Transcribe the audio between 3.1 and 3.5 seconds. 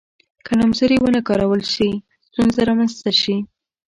شي.